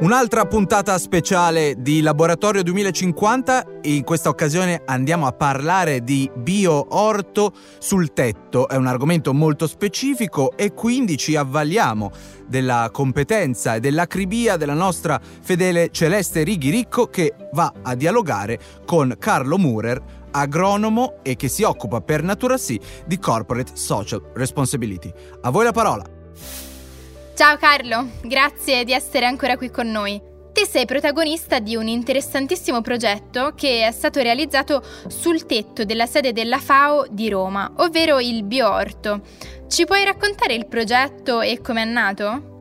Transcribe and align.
Un'altra 0.00 0.44
puntata 0.44 0.96
speciale 0.96 1.74
di 1.76 2.02
Laboratorio 2.02 2.62
2050, 2.62 3.80
in 3.82 4.04
questa 4.04 4.28
occasione 4.28 4.82
andiamo 4.84 5.26
a 5.26 5.32
parlare 5.32 6.04
di 6.04 6.30
bio-orto 6.36 7.52
sul 7.80 8.12
tetto, 8.12 8.68
è 8.68 8.76
un 8.76 8.86
argomento 8.86 9.34
molto 9.34 9.66
specifico 9.66 10.52
e 10.56 10.72
quindi 10.72 11.16
ci 11.16 11.34
avvaliamo 11.34 12.12
della 12.46 12.90
competenza 12.92 13.74
e 13.74 13.80
dell'acribia 13.80 14.56
della 14.56 14.72
nostra 14.72 15.20
fedele 15.20 15.88
Celeste 15.90 16.44
Righiricco 16.44 17.06
che 17.06 17.34
va 17.54 17.72
a 17.82 17.96
dialogare 17.96 18.60
con 18.86 19.16
Carlo 19.18 19.58
Murer, 19.58 20.00
agronomo 20.30 21.16
e 21.24 21.34
che 21.34 21.48
si 21.48 21.64
occupa 21.64 22.00
per 22.02 22.22
Natura 22.22 22.56
Sì 22.56 22.80
di 23.04 23.18
Corporate 23.18 23.72
Social 23.74 24.30
Responsibility. 24.32 25.12
A 25.40 25.50
voi 25.50 25.64
la 25.64 25.72
parola. 25.72 26.67
Ciao 27.38 27.56
Carlo, 27.56 28.08
grazie 28.20 28.82
di 28.82 28.92
essere 28.92 29.24
ancora 29.24 29.56
qui 29.56 29.70
con 29.70 29.88
noi. 29.88 30.20
Te 30.52 30.66
sei 30.66 30.86
protagonista 30.86 31.60
di 31.60 31.76
un 31.76 31.86
interessantissimo 31.86 32.80
progetto 32.80 33.52
che 33.54 33.86
è 33.86 33.92
stato 33.92 34.20
realizzato 34.20 34.82
sul 35.06 35.46
tetto 35.46 35.84
della 35.84 36.06
sede 36.06 36.32
della 36.32 36.58
FAO 36.58 37.06
di 37.08 37.28
Roma, 37.28 37.74
ovvero 37.76 38.18
il 38.18 38.42
Bioorto. 38.42 39.20
Ci 39.68 39.84
puoi 39.84 40.02
raccontare 40.02 40.54
il 40.54 40.66
progetto 40.66 41.40
e 41.40 41.60
come 41.60 41.82
è 41.82 41.84
nato? 41.84 42.57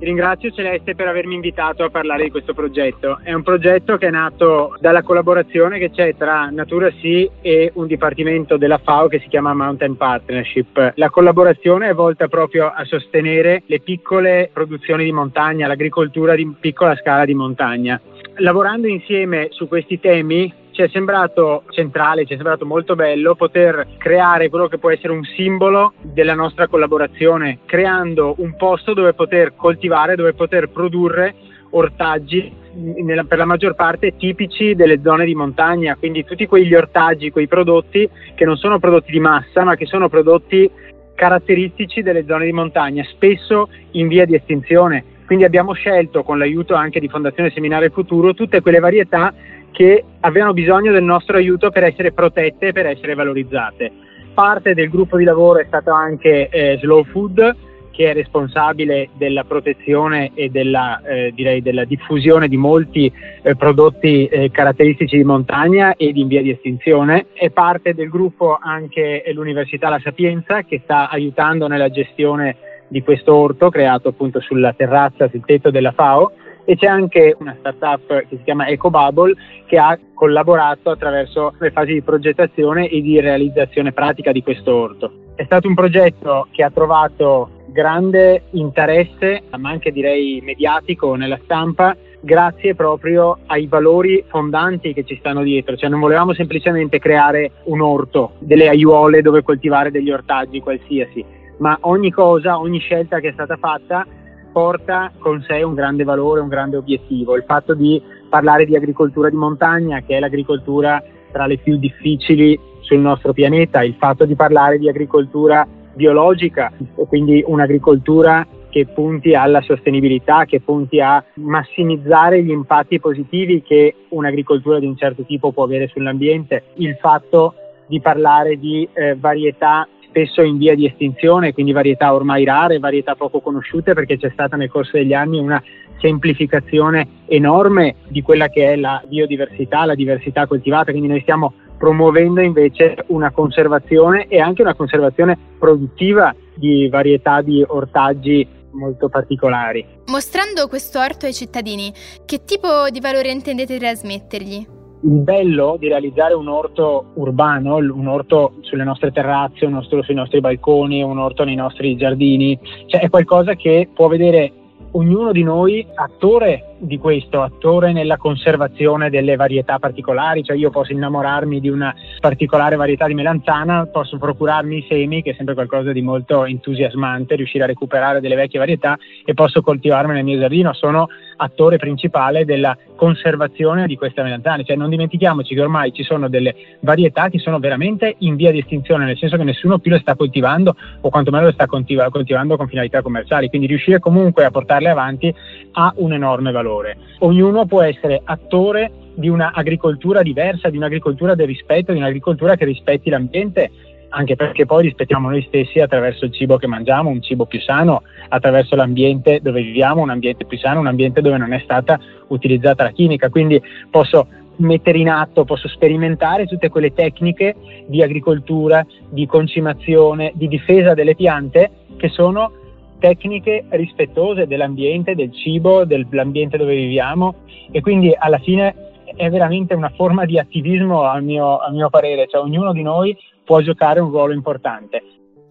Ti 0.00 0.06
ringrazio 0.06 0.50
Celeste 0.50 0.94
per 0.94 1.08
avermi 1.08 1.34
invitato 1.34 1.84
a 1.84 1.90
parlare 1.90 2.24
di 2.24 2.30
questo 2.30 2.54
progetto. 2.54 3.18
È 3.22 3.34
un 3.34 3.42
progetto 3.42 3.98
che 3.98 4.06
è 4.06 4.10
nato 4.10 4.74
dalla 4.80 5.02
collaborazione 5.02 5.78
che 5.78 5.90
c'è 5.90 6.16
tra 6.16 6.48
Natura 6.48 6.90
Sì 7.02 7.28
e 7.42 7.70
un 7.74 7.86
dipartimento 7.86 8.56
della 8.56 8.78
FAO 8.78 9.08
che 9.08 9.18
si 9.18 9.28
chiama 9.28 9.52
Mountain 9.52 9.98
Partnership. 9.98 10.94
La 10.94 11.10
collaborazione 11.10 11.90
è 11.90 11.92
volta 11.92 12.28
proprio 12.28 12.72
a 12.74 12.82
sostenere 12.86 13.64
le 13.66 13.80
piccole 13.80 14.48
produzioni 14.50 15.04
di 15.04 15.12
montagna, 15.12 15.66
l'agricoltura 15.66 16.34
di 16.34 16.50
piccola 16.58 16.96
scala 16.96 17.26
di 17.26 17.34
montagna. 17.34 18.00
Lavorando 18.36 18.86
insieme 18.86 19.48
su 19.50 19.68
questi 19.68 20.00
temi 20.00 20.50
ci 20.72 20.82
è 20.82 20.88
sembrato 20.88 21.64
centrale, 21.70 22.24
ci 22.24 22.32
è 22.32 22.36
sembrato 22.36 22.66
molto 22.66 22.94
bello 22.94 23.34
poter 23.34 23.86
creare 23.98 24.48
quello 24.48 24.68
che 24.68 24.78
può 24.78 24.90
essere 24.90 25.12
un 25.12 25.24
simbolo 25.24 25.92
della 26.00 26.34
nostra 26.34 26.68
collaborazione, 26.68 27.58
creando 27.66 28.34
un 28.38 28.54
posto 28.56 28.94
dove 28.94 29.14
poter 29.14 29.54
coltivare, 29.56 30.16
dove 30.16 30.34
poter 30.34 30.68
produrre 30.70 31.34
ortaggi 31.70 32.52
nella, 32.74 33.24
per 33.24 33.38
la 33.38 33.44
maggior 33.44 33.74
parte 33.74 34.16
tipici 34.16 34.74
delle 34.74 35.00
zone 35.02 35.24
di 35.24 35.34
montagna, 35.34 35.96
quindi 35.96 36.24
tutti 36.24 36.46
quegli 36.46 36.74
ortaggi, 36.74 37.30
quei 37.30 37.48
prodotti 37.48 38.08
che 38.34 38.44
non 38.44 38.56
sono 38.56 38.78
prodotti 38.78 39.10
di 39.10 39.20
massa, 39.20 39.64
ma 39.64 39.76
che 39.76 39.86
sono 39.86 40.08
prodotti 40.08 40.70
caratteristici 41.14 42.02
delle 42.02 42.24
zone 42.26 42.46
di 42.46 42.52
montagna, 42.52 43.04
spesso 43.04 43.68
in 43.92 44.08
via 44.08 44.24
di 44.24 44.34
estinzione. 44.34 45.04
Quindi 45.26 45.46
abbiamo 45.46 45.74
scelto, 45.74 46.24
con 46.24 46.38
l'aiuto 46.38 46.74
anche 46.74 46.98
di 46.98 47.08
Fondazione 47.08 47.50
Seminare 47.50 47.90
Futuro, 47.90 48.34
tutte 48.34 48.60
quelle 48.60 48.80
varietà 48.80 49.32
che 49.72 50.04
avevano 50.20 50.52
bisogno 50.52 50.92
del 50.92 51.02
nostro 51.02 51.36
aiuto 51.36 51.70
per 51.70 51.84
essere 51.84 52.12
protette 52.12 52.68
e 52.68 52.72
per 52.72 52.86
essere 52.86 53.14
valorizzate. 53.14 53.90
Parte 54.34 54.74
del 54.74 54.88
gruppo 54.88 55.16
di 55.16 55.24
lavoro 55.24 55.58
è 55.58 55.64
stato 55.66 55.92
anche 55.92 56.48
eh, 56.48 56.78
Slow 56.80 57.04
Food, 57.04 57.56
che 57.90 58.10
è 58.10 58.14
responsabile 58.14 59.10
della 59.18 59.44
protezione 59.44 60.30
e 60.34 60.48
della, 60.48 61.02
eh, 61.02 61.32
direi 61.34 61.60
della 61.60 61.84
diffusione 61.84 62.48
di 62.48 62.56
molti 62.56 63.12
eh, 63.42 63.56
prodotti 63.56 64.26
eh, 64.26 64.50
caratteristici 64.50 65.16
di 65.16 65.24
montagna 65.24 65.94
ed 65.96 66.16
in 66.16 66.28
via 66.28 66.40
di 66.40 66.50
estinzione. 66.50 67.26
È 67.32 67.50
parte 67.50 67.92
del 67.92 68.08
gruppo 68.08 68.56
anche 68.58 69.24
l'Università 69.34 69.88
La 69.88 70.00
Sapienza, 70.02 70.62
che 70.62 70.80
sta 70.84 71.10
aiutando 71.10 71.66
nella 71.66 71.90
gestione 71.90 72.56
di 72.88 73.02
questo 73.02 73.34
orto 73.34 73.68
creato 73.70 74.08
appunto 74.08 74.40
sulla 74.40 74.72
terrazza, 74.72 75.28
sul 75.28 75.44
tetto 75.44 75.70
della 75.70 75.92
FAO 75.92 76.32
e 76.64 76.76
c'è 76.76 76.86
anche 76.86 77.36
una 77.38 77.56
startup 77.58 78.06
che 78.28 78.36
si 78.36 78.42
chiama 78.44 78.66
EcoBubble 78.66 79.34
che 79.66 79.78
ha 79.78 79.98
collaborato 80.14 80.90
attraverso 80.90 81.54
le 81.58 81.70
fasi 81.70 81.94
di 81.94 82.02
progettazione 82.02 82.88
e 82.88 83.00
di 83.00 83.20
realizzazione 83.20 83.92
pratica 83.92 84.32
di 84.32 84.42
questo 84.42 84.74
orto. 84.74 85.12
È 85.34 85.44
stato 85.44 85.68
un 85.68 85.74
progetto 85.74 86.48
che 86.50 86.62
ha 86.62 86.70
trovato 86.70 87.50
grande 87.68 88.42
interesse, 88.50 89.42
ma 89.56 89.70
anche 89.70 89.90
direi 89.90 90.40
mediatico 90.42 91.14
nella 91.14 91.38
stampa, 91.44 91.96
grazie 92.20 92.74
proprio 92.74 93.38
ai 93.46 93.66
valori 93.66 94.22
fondanti 94.28 94.92
che 94.92 95.04
ci 95.04 95.16
stanno 95.18 95.42
dietro. 95.42 95.76
Cioè 95.76 95.88
non 95.88 96.00
volevamo 96.00 96.34
semplicemente 96.34 96.98
creare 96.98 97.52
un 97.64 97.80
orto, 97.80 98.32
delle 98.40 98.68
aiuole 98.68 99.22
dove 99.22 99.42
coltivare 99.42 99.90
degli 99.90 100.10
ortaggi 100.10 100.60
qualsiasi, 100.60 101.24
ma 101.58 101.78
ogni 101.82 102.10
cosa, 102.10 102.58
ogni 102.58 102.78
scelta 102.78 103.20
che 103.20 103.28
è 103.28 103.32
stata 103.32 103.56
fatta 103.56 104.06
porta 104.52 105.12
con 105.18 105.42
sé 105.46 105.62
un 105.62 105.74
grande 105.74 106.04
valore, 106.04 106.40
un 106.40 106.48
grande 106.48 106.76
obiettivo, 106.76 107.36
il 107.36 107.44
fatto 107.46 107.74
di 107.74 108.00
parlare 108.28 108.66
di 108.66 108.76
agricoltura 108.76 109.28
di 109.28 109.36
montagna, 109.36 110.00
che 110.00 110.16
è 110.16 110.20
l'agricoltura 110.20 111.02
tra 111.32 111.46
le 111.46 111.58
più 111.58 111.76
difficili 111.76 112.58
sul 112.80 112.98
nostro 112.98 113.32
pianeta, 113.32 113.82
il 113.82 113.94
fatto 113.98 114.24
di 114.24 114.34
parlare 114.34 114.78
di 114.78 114.88
agricoltura 114.88 115.66
biologica, 115.94 116.72
quindi 117.08 117.42
un'agricoltura 117.46 118.46
che 118.70 118.86
punti 118.86 119.34
alla 119.34 119.60
sostenibilità, 119.60 120.44
che 120.44 120.60
punti 120.60 121.00
a 121.00 121.22
massimizzare 121.34 122.42
gli 122.42 122.50
impatti 122.50 123.00
positivi 123.00 123.62
che 123.62 123.94
un'agricoltura 124.10 124.78
di 124.78 124.86
un 124.86 124.96
certo 124.96 125.24
tipo 125.24 125.52
può 125.52 125.64
avere 125.64 125.88
sull'ambiente, 125.88 126.62
il 126.74 126.96
fatto 127.00 127.54
di 127.86 128.00
parlare 128.00 128.56
di 128.56 128.88
eh, 128.92 129.16
varietà 129.16 129.86
spesso 130.10 130.42
in 130.42 130.58
via 130.58 130.74
di 130.74 130.86
estinzione, 130.86 131.54
quindi 131.54 131.72
varietà 131.72 132.12
ormai 132.12 132.44
rare, 132.44 132.78
varietà 132.78 133.14
poco 133.14 133.40
conosciute 133.40 133.94
perché 133.94 134.18
c'è 134.18 134.30
stata 134.30 134.56
nel 134.56 134.70
corso 134.70 134.96
degli 134.96 135.14
anni 135.14 135.38
una 135.38 135.62
semplificazione 136.00 137.22
enorme 137.26 137.96
di 138.08 138.20
quella 138.20 138.48
che 138.48 138.72
è 138.72 138.76
la 138.76 139.02
biodiversità, 139.06 139.84
la 139.84 139.94
diversità 139.94 140.46
coltivata, 140.46 140.90
quindi 140.90 141.08
noi 141.08 141.20
stiamo 141.20 141.54
promuovendo 141.78 142.40
invece 142.40 143.04
una 143.06 143.30
conservazione 143.30 144.26
e 144.26 144.38
anche 144.38 144.62
una 144.62 144.74
conservazione 144.74 145.38
produttiva 145.58 146.34
di 146.54 146.88
varietà 146.88 147.40
di 147.40 147.64
ortaggi 147.66 148.46
molto 148.72 149.08
particolari. 149.08 149.86
Mostrando 150.06 150.66
questo 150.68 150.98
orto 150.98 151.26
ai 151.26 151.32
cittadini, 151.32 151.92
che 152.26 152.44
tipo 152.44 152.90
di 152.90 153.00
valore 153.00 153.30
intendete 153.30 153.78
trasmettergli? 153.78 154.78
Il 155.02 155.20
bello 155.20 155.76
di 155.78 155.88
realizzare 155.88 156.34
un 156.34 156.48
orto 156.48 157.12
urbano, 157.14 157.76
un 157.76 158.06
orto 158.06 158.54
sulle 158.60 158.84
nostre 158.84 159.12
terrazze, 159.12 159.64
un 159.64 159.74
orto 159.74 160.02
sui 160.02 160.14
nostri 160.14 160.40
balconi, 160.40 161.02
un 161.02 161.18
orto 161.18 161.44
nei 161.44 161.54
nostri 161.54 161.96
giardini, 161.96 162.58
cioè 162.86 163.00
è 163.00 163.08
qualcosa 163.08 163.54
che 163.54 163.88
può 163.92 164.08
vedere 164.08 164.52
ognuno 164.92 165.32
di 165.32 165.42
noi 165.42 165.86
attore 165.94 166.69
di 166.80 166.98
questo, 166.98 167.42
attore 167.42 167.92
nella 167.92 168.16
conservazione 168.16 169.10
delle 169.10 169.36
varietà 169.36 169.78
particolari, 169.78 170.42
cioè 170.42 170.56
io 170.56 170.70
posso 170.70 170.92
innamorarmi 170.92 171.60
di 171.60 171.68
una 171.68 171.94
particolare 172.18 172.76
varietà 172.76 173.06
di 173.06 173.14
melanzana, 173.14 173.86
posso 173.86 174.16
procurarmi 174.16 174.78
i 174.78 174.86
semi, 174.88 175.22
che 175.22 175.32
è 175.32 175.34
sempre 175.34 175.54
qualcosa 175.54 175.92
di 175.92 176.00
molto 176.00 176.44
entusiasmante, 176.44 177.36
riuscire 177.36 177.64
a 177.64 177.66
recuperare 177.66 178.20
delle 178.20 178.34
vecchie 178.34 178.58
varietà 178.58 178.98
e 179.24 179.34
posso 179.34 179.60
coltivarmi 179.60 180.14
nel 180.14 180.24
mio 180.24 180.38
giardino, 180.38 180.72
sono 180.72 181.08
attore 181.36 181.76
principale 181.76 182.44
della 182.44 182.76
conservazione 182.96 183.86
di 183.86 183.96
queste 183.96 184.22
melanzane, 184.22 184.64
cioè 184.64 184.76
non 184.76 184.90
dimentichiamoci 184.90 185.54
che 185.54 185.60
ormai 185.60 185.92
ci 185.92 186.02
sono 186.02 186.28
delle 186.28 186.54
varietà 186.80 187.28
che 187.28 187.38
sono 187.38 187.58
veramente 187.58 188.16
in 188.18 188.36
via 188.36 188.50
di 188.50 188.58
estinzione, 188.58 189.04
nel 189.04 189.16
senso 189.16 189.36
che 189.36 189.44
nessuno 189.44 189.78
più 189.78 189.90
le 189.90 190.00
sta 190.00 190.14
coltivando 190.14 190.74
o 191.00 191.08
quantomeno 191.08 191.46
le 191.46 191.52
sta 191.52 191.66
coltivando 191.66 192.56
con 192.56 192.68
finalità 192.68 193.02
commerciali, 193.02 193.48
quindi 193.48 193.66
riuscire 193.66 193.98
comunque 194.00 194.44
a 194.44 194.50
portarle 194.50 194.88
avanti 194.88 195.34
ha 195.72 195.92
un 195.96 196.12
enorme 196.12 196.50
valore 196.52 196.69
valore. 196.70 196.96
Ognuno 197.18 197.66
può 197.66 197.82
essere 197.82 198.20
attore 198.22 198.92
di 199.14 199.28
un'agricoltura 199.28 200.22
diversa, 200.22 200.70
di 200.70 200.76
un'agricoltura 200.76 201.34
del 201.34 201.46
rispetto, 201.46 201.92
di 201.92 201.98
un'agricoltura 201.98 202.54
che 202.54 202.64
rispetti 202.64 203.10
l'ambiente, 203.10 203.70
anche 204.10 204.36
perché 204.36 204.66
poi 204.66 204.84
rispettiamo 204.84 205.28
noi 205.28 205.44
stessi 205.46 205.80
attraverso 205.80 206.24
il 206.24 206.32
cibo 206.32 206.56
che 206.56 206.66
mangiamo, 206.66 207.10
un 207.10 207.20
cibo 207.20 207.44
più 207.44 207.60
sano, 207.60 208.02
attraverso 208.28 208.76
l'ambiente 208.76 209.40
dove 209.42 209.62
viviamo, 209.62 210.02
un 210.02 210.10
ambiente 210.10 210.46
più 210.46 210.58
sano, 210.58 210.80
un 210.80 210.86
ambiente 210.86 211.20
dove 211.20 211.36
non 211.36 211.52
è 211.52 211.60
stata 211.60 211.98
utilizzata 212.28 212.84
la 212.84 212.90
chimica. 212.90 213.28
Quindi 213.28 213.60
posso 213.90 214.26
mettere 214.56 214.98
in 214.98 215.08
atto, 215.08 215.44
posso 215.44 215.68
sperimentare 215.68 216.46
tutte 216.46 216.68
quelle 216.68 216.92
tecniche 216.92 217.54
di 217.86 218.02
agricoltura, 218.02 218.84
di 219.08 219.26
concimazione, 219.26 220.32
di 220.34 220.48
difesa 220.48 220.94
delle 220.94 221.14
piante 221.14 221.70
che 221.96 222.08
sono 222.08 222.52
tecniche 223.00 223.64
rispettose 223.70 224.46
dell'ambiente, 224.46 225.16
del 225.16 225.34
cibo, 225.34 225.84
dell'ambiente 225.84 226.56
dove 226.56 226.76
viviamo 226.76 227.34
e 227.72 227.80
quindi 227.80 228.14
alla 228.16 228.38
fine 228.38 228.74
è 229.16 229.28
veramente 229.28 229.74
una 229.74 229.92
forma 229.96 230.24
di 230.24 230.38
attivismo 230.38 231.02
a 231.02 231.18
mio, 231.18 231.58
a 231.58 231.70
mio 231.70 231.90
parere, 231.90 232.28
cioè 232.28 232.42
ognuno 232.42 232.72
di 232.72 232.82
noi 232.82 233.16
può 233.44 233.60
giocare 233.60 233.98
un 233.98 234.10
ruolo 234.10 234.32
importante. 234.32 235.02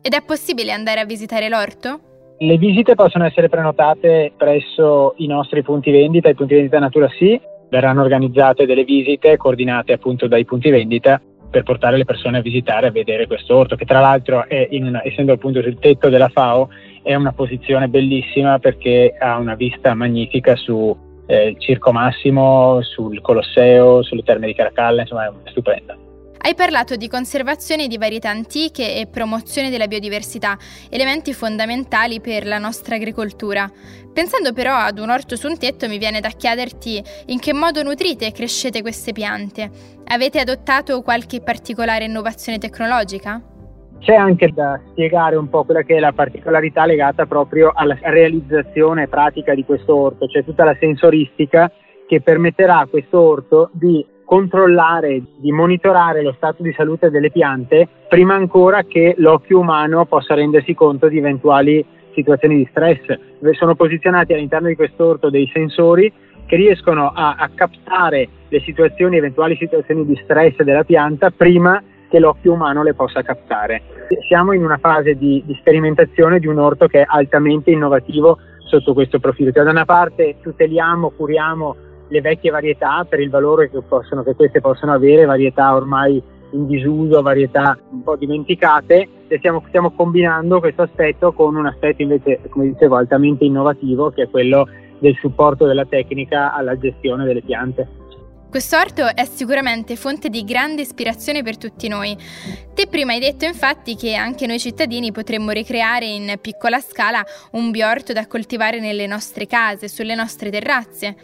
Ed 0.01 0.13
è 0.13 0.23
possibile 0.23 0.71
andare 0.71 1.01
a 1.01 1.05
visitare 1.05 1.49
l'orto? 1.49 1.99
Le 2.37 2.57
visite 2.57 2.95
possono 2.95 3.25
essere 3.25 3.49
prenotate 3.49 4.31
presso 4.37 5.13
i 5.17 5.27
nostri 5.27 5.61
punti 5.61 5.91
vendita, 5.91 6.29
i 6.29 6.35
punti 6.35 6.53
vendita 6.53 6.79
Natura 6.79 7.09
Sì, 7.17 7.37
verranno 7.69 8.01
organizzate 8.01 8.65
delle 8.65 8.85
visite 8.85 9.35
coordinate 9.35 9.91
appunto 9.91 10.27
dai 10.27 10.45
punti 10.45 10.69
vendita 10.69 11.21
per 11.49 11.63
portare 11.63 11.97
le 11.97 12.05
persone 12.05 12.37
a 12.37 12.41
visitare 12.41 12.85
e 12.85 12.89
a 12.89 12.91
vedere 12.91 13.27
questo 13.27 13.55
orto, 13.55 13.75
che 13.75 13.85
tra 13.85 13.99
l'altro 13.99 14.45
è 14.47 14.67
una, 14.71 15.03
essendo 15.03 15.33
appunto 15.33 15.61
sul 15.61 15.79
tetto 15.79 16.07
della 16.09 16.29
FAO 16.29 16.69
è 17.03 17.15
una 17.15 17.31
posizione 17.31 17.87
bellissima 17.87 18.59
perché 18.59 19.15
ha 19.19 19.37
una 19.37 19.55
vista 19.55 19.93
magnifica 19.93 20.55
su 20.55 20.95
eh, 21.25 21.55
Circo 21.59 21.91
Massimo, 21.91 22.81
sul 22.81 23.21
Colosseo, 23.21 24.03
sulle 24.03 24.23
Terme 24.23 24.47
di 24.47 24.55
Caracalla, 24.55 25.01
insomma 25.01 25.25
è 25.25 25.49
stupenda. 25.49 25.97
Hai 26.41 26.55
parlato 26.55 26.95
di 26.95 27.09
conservazione 27.09 27.87
di 27.87 27.97
varietà 27.97 28.29
antiche 28.29 28.95
e 28.95 29.07
promozione 29.07 29.69
della 29.69 29.87
biodiversità, 29.87 30.57
elementi 30.89 31.33
fondamentali 31.33 32.21
per 32.21 32.45
la 32.45 32.57
nostra 32.57 32.95
agricoltura. 32.95 33.69
Pensando 34.13 34.53
però 34.53 34.73
ad 34.73 34.99
un 34.99 35.09
orto 35.09 35.35
su 35.35 35.47
un 35.47 35.57
tetto 35.57 35.89
mi 35.89 35.97
viene 35.97 36.21
da 36.21 36.29
chiederti 36.29 37.03
in 37.27 37.39
che 37.39 37.53
modo 37.53 37.83
nutrite 37.83 38.27
e 38.27 38.31
crescete 38.31 38.81
queste 38.81 39.11
piante. 39.11 39.69
Avete 40.05 40.39
adottato 40.39 41.01
qualche 41.01 41.41
particolare 41.41 42.05
innovazione 42.05 42.57
tecnologica? 42.57 43.58
C'è 43.99 44.15
anche 44.15 44.51
da 44.53 44.79
spiegare 44.89 45.35
un 45.35 45.49
po' 45.49 45.65
quella 45.65 45.83
che 45.83 45.97
è 45.97 45.99
la 45.99 46.13
particolarità 46.13 46.85
legata 46.85 47.25
proprio 47.25 47.71
alla 47.73 47.97
realizzazione 48.01 49.07
pratica 49.07 49.53
di 49.53 49.65
questo 49.65 49.95
orto, 49.95 50.27
cioè 50.27 50.43
tutta 50.43 50.63
la 50.63 50.75
sensoristica 50.79 51.71
che 52.07 52.21
permetterà 52.21 52.79
a 52.79 52.87
questo 52.87 53.19
orto 53.19 53.69
di 53.73 54.03
controllare, 54.23 55.21
di 55.37 55.51
monitorare 55.51 56.21
lo 56.21 56.33
stato 56.37 56.63
di 56.63 56.71
salute 56.73 57.09
delle 57.09 57.29
piante 57.29 57.87
prima 58.07 58.35
ancora 58.35 58.83
che 58.83 59.15
l'occhio 59.17 59.59
umano 59.59 60.05
possa 60.05 60.33
rendersi 60.33 60.73
conto 60.73 61.07
di 61.07 61.17
eventuali 61.17 61.85
situazioni 62.13 62.57
di 62.57 62.67
stress. 62.69 63.17
Sono 63.51 63.75
posizionati 63.75 64.33
all'interno 64.33 64.67
di 64.67 64.75
quest'orto 64.75 65.29
dei 65.29 65.49
sensori 65.53 66.11
che 66.45 66.55
riescono 66.55 67.11
a, 67.13 67.35
a 67.37 67.49
captare 67.53 68.27
le 68.47 68.59
situazioni, 68.61 69.17
eventuali 69.17 69.55
situazioni 69.55 70.05
di 70.05 70.19
stress 70.23 70.55
della 70.61 70.83
pianta 70.83 71.29
prima 71.31 71.81
che 72.09 72.19
l'occhio 72.19 72.53
umano 72.53 72.83
le 72.83 72.93
possa 72.93 73.21
captare. 73.21 73.81
Siamo 74.27 74.53
in 74.53 74.63
una 74.63 74.77
fase 74.77 75.15
di, 75.15 75.41
di 75.45 75.55
sperimentazione 75.59 76.39
di 76.39 76.47
un 76.47 76.57
orto 76.57 76.87
che 76.87 77.01
è 77.01 77.05
altamente 77.07 77.71
innovativo 77.71 78.39
sotto 78.65 78.93
questo 78.93 79.19
profilo. 79.19 79.51
Cioè, 79.51 79.63
da 79.63 79.71
una 79.71 79.85
parte 79.85 80.37
tuteliamo, 80.41 81.11
curiamo 81.11 81.75
le 82.07 82.21
vecchie 82.21 82.51
varietà 82.51 83.05
per 83.07 83.19
il 83.19 83.29
valore 83.29 83.69
che, 83.69 83.81
possono, 83.87 84.23
che 84.23 84.35
queste 84.35 84.61
possono 84.61 84.93
avere, 84.93 85.25
varietà 85.25 85.75
ormai 85.75 86.21
in 86.51 86.65
disuso, 86.65 87.21
varietà 87.21 87.77
un 87.91 88.01
po' 88.01 88.15
dimenticate 88.15 89.07
e 89.27 89.37
stiamo, 89.37 89.63
stiamo 89.67 89.91
combinando 89.91 90.59
questo 90.59 90.81
aspetto 90.81 91.31
con 91.31 91.55
un 91.55 91.67
aspetto 91.67 92.01
invece, 92.01 92.41
come 92.49 92.65
dicevo, 92.65 92.95
altamente 92.95 93.45
innovativo 93.45 94.09
che 94.09 94.23
è 94.23 94.29
quello 94.29 94.67
del 94.97 95.15
supporto 95.15 95.65
della 95.65 95.85
tecnica 95.85 96.53
alla 96.53 96.77
gestione 96.77 97.25
delle 97.25 97.41
piante. 97.41 97.98
Quest'orto 98.49 99.15
è 99.15 99.25
sicuramente 99.25 99.95
fonte 99.95 100.27
di 100.27 100.43
grande 100.43 100.81
ispirazione 100.81 101.43
per 101.43 101.55
tutti 101.55 101.87
noi. 101.87 102.17
Te 102.73 102.87
prima 102.87 103.13
hai 103.13 103.19
detto 103.19 103.45
infatti 103.45 103.95
che 103.95 104.15
anche 104.15 104.47
noi 104.47 104.57
cittadini 104.59 105.11
potremmo 105.11 105.51
ricreare 105.51 106.05
in 106.05 106.35
piccola 106.41 106.79
scala 106.79 107.23
un 107.51 107.69
biorto 107.69 108.11
da 108.11 108.25
coltivare 108.25 108.79
nelle 108.79 109.05
nostre 109.05 109.45
case, 109.45 109.87
sulle 109.87 110.15
nostre 110.15 110.49
terrazze. 110.49 111.15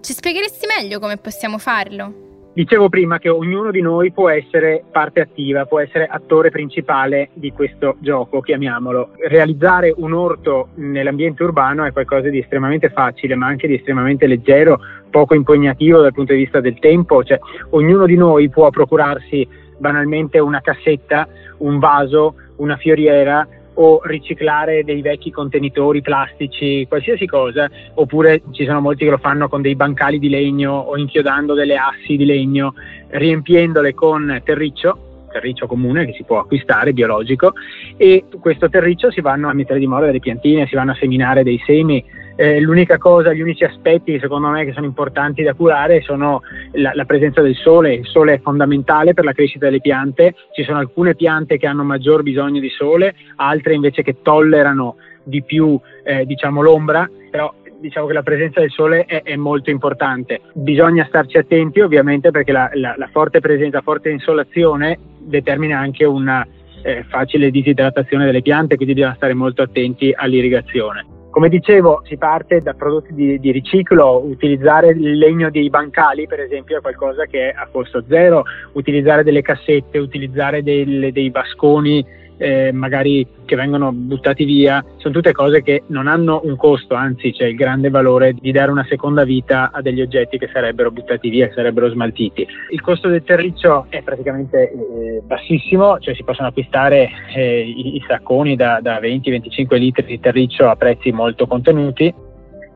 Ci 0.00 0.12
spiegheresti 0.12 0.66
meglio 0.66 0.98
come 0.98 1.18
possiamo 1.18 1.58
farlo? 1.58 2.31
Dicevo 2.54 2.90
prima 2.90 3.18
che 3.18 3.30
ognuno 3.30 3.70
di 3.70 3.80
noi 3.80 4.12
può 4.12 4.28
essere 4.28 4.84
parte 4.90 5.20
attiva, 5.20 5.64
può 5.64 5.80
essere 5.80 6.06
attore 6.06 6.50
principale 6.50 7.30
di 7.32 7.50
questo 7.50 7.96
gioco, 8.00 8.42
chiamiamolo. 8.42 9.12
Realizzare 9.26 9.94
un 9.96 10.12
orto 10.12 10.68
nell'ambiente 10.74 11.44
urbano 11.44 11.84
è 11.84 11.92
qualcosa 11.92 12.28
di 12.28 12.40
estremamente 12.40 12.90
facile, 12.90 13.36
ma 13.36 13.46
anche 13.46 13.66
di 13.66 13.76
estremamente 13.76 14.26
leggero, 14.26 14.78
poco 15.08 15.34
impegnativo 15.34 16.02
dal 16.02 16.12
punto 16.12 16.34
di 16.34 16.40
vista 16.40 16.60
del 16.60 16.78
tempo. 16.78 17.24
Cioè, 17.24 17.38
ognuno 17.70 18.04
di 18.04 18.16
noi 18.16 18.50
può 18.50 18.68
procurarsi 18.68 19.48
banalmente 19.78 20.38
una 20.38 20.60
cassetta, 20.60 21.26
un 21.58 21.78
vaso, 21.78 22.34
una 22.56 22.76
fioriera, 22.76 23.48
o 23.74 24.00
riciclare 24.04 24.84
dei 24.84 25.00
vecchi 25.00 25.30
contenitori 25.30 26.02
plastici, 26.02 26.86
qualsiasi 26.86 27.26
cosa, 27.26 27.70
oppure 27.94 28.42
ci 28.52 28.64
sono 28.64 28.80
molti 28.80 29.04
che 29.04 29.10
lo 29.10 29.18
fanno 29.18 29.48
con 29.48 29.62
dei 29.62 29.74
bancali 29.74 30.18
di 30.18 30.28
legno 30.28 30.72
o 30.72 30.96
inchiodando 30.96 31.54
delle 31.54 31.76
assi 31.76 32.16
di 32.16 32.24
legno, 32.24 32.74
riempiendole 33.08 33.94
con 33.94 34.40
terriccio 34.44 35.10
terriccio 35.32 35.66
comune 35.66 36.04
che 36.04 36.12
si 36.12 36.24
può 36.24 36.38
acquistare, 36.38 36.92
biologico, 36.92 37.54
e 37.96 38.24
questo 38.38 38.68
terriccio 38.68 39.10
si 39.10 39.22
vanno 39.22 39.48
a 39.48 39.54
mettere 39.54 39.78
di 39.78 39.86
moda 39.86 40.06
delle 40.06 40.20
piantine, 40.20 40.66
si 40.66 40.76
vanno 40.76 40.92
a 40.92 40.96
seminare 40.96 41.42
dei 41.42 41.60
semi, 41.64 42.04
eh, 42.36 42.60
l'unica 42.60 42.98
cosa, 42.98 43.32
gli 43.32 43.40
unici 43.40 43.64
aspetti 43.64 44.18
secondo 44.18 44.48
me 44.48 44.64
che 44.64 44.72
sono 44.72 44.86
importanti 44.86 45.42
da 45.42 45.54
curare 45.54 46.00
sono 46.00 46.42
la, 46.72 46.92
la, 46.94 47.04
presenza 47.04 47.42
del 47.42 47.54
sole. 47.54 47.94
Il 47.94 48.06
sole 48.06 48.34
è 48.34 48.40
fondamentale 48.40 49.14
per 49.14 49.24
la 49.24 49.32
crescita 49.32 49.66
delle 49.66 49.80
piante. 49.80 50.34
Ci 50.52 50.64
sono 50.64 50.78
alcune 50.78 51.14
piante 51.14 51.58
che 51.58 51.66
hanno 51.66 51.84
maggior 51.84 52.22
bisogno 52.22 52.60
di 52.60 52.70
sole, 52.70 53.14
altre 53.36 53.74
invece 53.74 54.02
che 54.02 54.22
tollerano 54.22 54.96
di 55.24 55.42
più 55.42 55.78
eh, 56.04 56.24
diciamo, 56.24 56.62
l'ombra, 56.62 57.08
però 57.30 57.52
diciamo 57.78 58.06
che 58.06 58.12
la 58.12 58.22
presenza 58.22 58.60
del 58.60 58.70
sole 58.70 59.04
è, 59.04 59.22
è, 59.22 59.36
molto 59.36 59.70
importante. 59.70 60.40
Bisogna 60.54 61.04
starci 61.06 61.36
attenti 61.36 61.80
ovviamente 61.80 62.30
perché 62.30 62.52
la, 62.52 62.70
la, 62.74 62.94
la 62.96 63.08
forte 63.10 63.40
presenza, 63.40 63.78
la 63.78 63.82
forte 63.82 64.10
insolazione 64.10 64.98
determina 65.18 65.78
anche 65.78 66.04
una 66.04 66.46
eh, 66.82 67.04
facile 67.08 67.50
disidratazione 67.50 68.24
delle 68.24 68.42
piante, 68.42 68.76
quindi 68.76 68.94
bisogna 68.94 69.14
stare 69.14 69.34
molto 69.34 69.62
attenti 69.62 70.12
all'irrigazione. 70.14 71.11
Come 71.32 71.48
dicevo, 71.48 72.02
si 72.04 72.18
parte 72.18 72.60
da 72.60 72.74
prodotti 72.74 73.14
di, 73.14 73.40
di, 73.40 73.52
riciclo, 73.52 74.22
utilizzare 74.22 74.88
il 74.88 75.16
legno 75.16 75.48
dei 75.48 75.70
bancali 75.70 76.26
per 76.26 76.40
esempio 76.40 76.76
è 76.76 76.82
qualcosa 76.82 77.24
che 77.24 77.48
è 77.48 77.54
a 77.56 77.66
costo 77.72 78.04
zero, 78.06 78.44
utilizzare 78.72 79.24
delle 79.24 79.40
cassette, 79.40 79.96
utilizzare 79.96 80.62
del, 80.62 81.10
dei 81.10 81.30
vasconi 81.30 82.04
eh, 82.42 82.72
magari 82.72 83.24
che 83.44 83.54
vengono 83.54 83.92
buttati 83.92 84.44
via, 84.44 84.84
sono 84.96 85.14
tutte 85.14 85.30
cose 85.30 85.62
che 85.62 85.84
non 85.86 86.08
hanno 86.08 86.40
un 86.42 86.56
costo, 86.56 86.94
anzi 86.94 87.32
c'è 87.32 87.46
il 87.46 87.54
grande 87.54 87.88
valore 87.88 88.34
di 88.34 88.50
dare 88.50 88.72
una 88.72 88.84
seconda 88.88 89.22
vita 89.22 89.70
a 89.72 89.80
degli 89.80 90.00
oggetti 90.00 90.38
che 90.38 90.50
sarebbero 90.52 90.90
buttati 90.90 91.28
via, 91.28 91.46
che 91.46 91.54
sarebbero 91.54 91.88
smaltiti. 91.88 92.44
Il 92.70 92.80
costo 92.80 93.08
del 93.08 93.22
terriccio 93.22 93.86
è 93.90 94.02
praticamente 94.02 94.72
eh, 94.72 95.22
bassissimo, 95.24 96.00
cioè 96.00 96.14
si 96.14 96.24
possono 96.24 96.48
acquistare 96.48 97.08
eh, 97.34 97.60
i, 97.60 97.96
i, 97.96 98.04
sacconi 98.08 98.56
da, 98.56 98.80
da 98.82 98.98
20-25 98.98 99.76
litri 99.76 100.04
di 100.04 100.18
terriccio 100.18 100.68
a 100.68 100.74
prezzi 100.74 101.12
molto 101.12 101.46
contenuti 101.46 102.12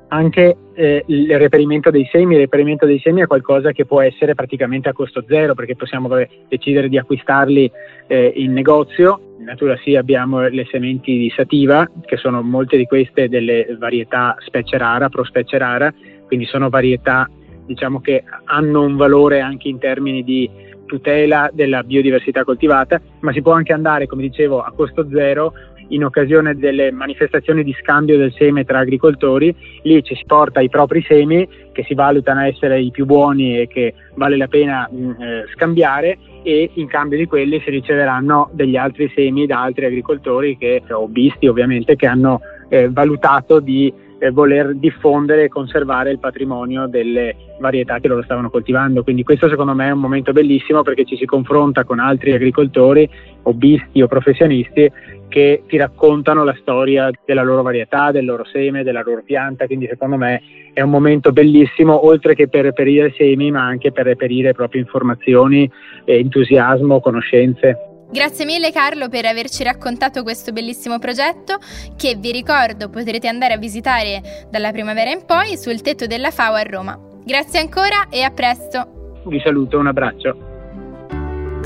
anche 0.08 0.56
eh, 0.74 1.04
il 1.06 1.36
reperimento 1.38 1.90
dei 1.90 2.08
semi, 2.12 2.34
il 2.34 2.40
reperimento 2.40 2.86
dei 2.86 3.00
semi 3.00 3.22
è 3.22 3.26
qualcosa 3.26 3.72
che 3.72 3.86
può 3.86 4.00
essere 4.00 4.34
praticamente 4.34 4.88
a 4.88 4.92
costo 4.92 5.24
zero 5.26 5.54
perché 5.54 5.74
possiamo 5.74 6.08
decidere 6.48 6.88
di 6.88 6.98
acquistarli 6.98 7.70
eh, 8.06 8.32
in 8.36 8.52
negozio. 8.52 9.20
Natura 9.46 9.78
sì 9.84 9.94
abbiamo 9.94 10.40
le 10.48 10.66
sementi 10.69 11.16
di 11.16 11.32
sativa, 11.34 11.88
che 12.04 12.16
sono 12.16 12.43
molte 12.43 12.76
di 12.76 12.84
queste 12.84 13.28
delle 13.28 13.76
varietà 13.78 14.34
specie 14.40 14.76
rara, 14.76 15.08
pro 15.08 15.22
specie 15.22 15.56
rara, 15.56 15.94
quindi 16.26 16.46
sono 16.46 16.69
varietà 16.69 17.31
diciamo 17.65 18.00
che 18.00 18.24
hanno 18.46 18.82
un 18.82 18.96
valore 18.96 19.38
anche 19.41 19.69
in 19.69 19.79
termini 19.79 20.24
di 20.24 20.50
tutela 20.86 21.48
della 21.53 21.84
biodiversità 21.84 22.43
coltivata, 22.43 23.00
ma 23.20 23.32
si 23.32 23.41
può 23.41 23.53
anche 23.53 23.72
andare, 23.72 24.06
come 24.06 24.22
dicevo, 24.22 24.62
a 24.62 24.72
costo 24.72 25.08
zero 25.08 25.53
in 25.88 26.05
occasione 26.05 26.55
delle 26.55 26.90
manifestazioni 26.90 27.62
di 27.62 27.74
scambio 27.81 28.16
del 28.16 28.32
seme 28.32 28.64
tra 28.64 28.78
agricoltori, 28.78 29.55
lì 29.82 30.02
ci 30.02 30.14
si 30.14 30.24
porta 30.26 30.60
i 30.60 30.69
propri 30.69 31.02
semi 31.06 31.48
che 31.72 31.84
si 31.84 31.94
valutano 31.94 32.40
essere 32.40 32.81
i 32.81 32.90
più 32.90 33.05
buoni 33.05 33.60
e 33.60 33.66
che 33.66 33.94
vale 34.14 34.36
la 34.36 34.48
pena 34.48 34.88
eh, 34.88 35.44
scambiare 35.55 36.19
e 36.43 36.70
in 36.74 36.86
cambio 36.86 37.19
di 37.19 37.26
quelli 37.26 37.60
si 37.60 37.70
riceveranno 37.70 38.50
degli 38.52 38.76
altri 38.76 39.10
semi 39.14 39.46
da 39.46 39.62
altri 39.62 39.86
agricoltori 39.86 40.56
che, 40.56 40.82
hobbisti 40.88 41.46
ovviamente 41.46 41.96
che 41.96 42.06
hanno 42.06 42.40
eh, 42.69 42.88
valutato 42.88 43.60
di 43.60 43.93
eh, 44.19 44.31
voler 44.31 44.75
diffondere 44.75 45.44
e 45.44 45.49
conservare 45.49 46.11
il 46.11 46.19
patrimonio 46.19 46.87
delle 46.87 47.37
varietà 47.58 47.99
che 47.99 48.08
loro 48.08 48.23
stavano 48.23 48.51
coltivando. 48.51 49.03
Quindi 49.03 49.23
questo 49.23 49.49
secondo 49.49 49.75
me 49.75 49.89
è 49.89 49.93
un 49.93 50.01
momento 50.01 50.32
bellissimo 50.32 50.82
perché 50.82 51.05
ci 51.05 51.17
si 51.17 51.25
confronta 51.25 51.85
con 51.85 51.99
altri 51.99 52.32
agricoltori, 52.32 53.08
hobbisti 53.43 54.03
o 54.03 54.06
professionisti 54.06 54.91
che 55.29 55.63
ti 55.67 55.77
raccontano 55.77 56.44
la 56.44 56.56
storia 56.61 57.11
della 57.25 57.43
loro 57.43 57.63
varietà, 57.63 58.11
del 58.11 58.25
loro 58.25 58.44
seme, 58.44 58.85
della 58.85 59.03
loro 59.05 59.23
pianta, 59.25 59.67
quindi 59.67 59.87
secondo 59.87 60.17
me 60.17 60.41
è 60.73 60.81
un 60.81 60.91
momento 60.91 61.32
bellissimo 61.32 62.06
oltre 62.06 62.35
che 62.35 62.49
per 62.49 62.63
reperire 62.63 63.13
semi 63.17 63.51
ma 63.51 63.65
anche 63.65 63.93
per 63.93 64.05
reperire 64.05 64.53
proprio 64.53 64.81
informazioni, 64.81 65.70
entusiasmo, 66.05 67.01
conoscenze. 67.01 67.95
Grazie 68.08 68.44
mille 68.44 68.70
Carlo 68.70 69.08
per 69.08 69.27
averci 69.27 69.65
raccontato 69.65 70.22
questo 70.22 70.53
bellissimo 70.53 70.98
progetto 70.98 71.58
che 71.96 72.15
vi 72.15 72.31
ricordo 72.31 72.89
potrete 72.89 73.27
andare 73.27 73.55
a 73.55 73.58
visitare 73.58 74.46
dalla 74.48 74.70
primavera 74.70 75.10
in 75.10 75.25
poi 75.27 75.56
sul 75.56 75.81
tetto 75.81 76.06
della 76.06 76.31
FAO 76.31 76.55
a 76.55 76.63
Roma. 76.63 76.98
Grazie 77.25 77.58
ancora 77.58 78.08
e 78.08 78.22
a 78.22 78.31
presto. 78.31 79.22
Vi 79.27 79.41
saluto, 79.41 79.79
un 79.79 79.89
abbraccio. 79.89 80.45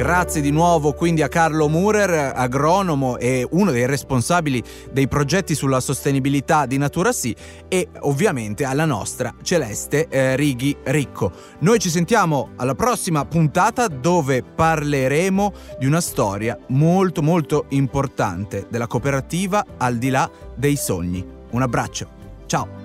Grazie 0.01 0.41
di 0.41 0.51
nuovo 0.51 0.95
quindi 0.95 1.21
a 1.21 1.29
Carlo 1.29 1.69
Murer, 1.69 2.33
agronomo 2.35 3.19
e 3.19 3.47
uno 3.51 3.71
dei 3.71 3.85
responsabili 3.85 4.63
dei 4.91 5.09
progetti 5.09 5.55
sulla 5.55 5.79
sostenibilità 5.79 6.65
di 6.65 6.79
Natura 6.79 7.13
Sì 7.13 7.37
e 7.69 7.87
ovviamente 7.99 8.65
alla 8.65 8.87
nostra 8.87 9.35
Celeste 9.43 10.09
eh, 10.09 10.37
Righi 10.37 10.75
Ricco. 10.85 11.31
Noi 11.59 11.79
ci 11.79 11.91
sentiamo 11.91 12.53
alla 12.57 12.75
prossima 12.75 13.27
puntata 13.27 13.89
dove 13.89 14.43
parleremo 14.43 15.53
di 15.79 15.85
una 15.85 16.01
storia 16.01 16.59
molto 16.69 17.21
molto 17.21 17.67
importante 17.69 18.69
della 18.71 18.87
cooperativa 18.87 19.67
al 19.77 19.99
di 19.99 20.09
là 20.09 20.31
dei 20.57 20.77
sogni. 20.77 21.23
Un 21.51 21.61
abbraccio, 21.61 22.09
ciao! 22.47 22.80